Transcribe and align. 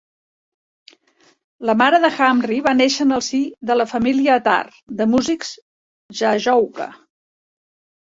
La 1.71 1.75
mare 1.81 1.99
de 2.07 2.11
Hamri 2.15 2.57
va 2.69 2.73
néixer 2.79 3.07
en 3.07 3.15
el 3.19 3.25
si 3.29 3.43
de 3.73 3.77
la 3.79 3.89
família 3.95 4.35
Attar, 4.41 4.59
de 5.03 5.11
músics 5.15 5.57
jajouka. 6.25 6.93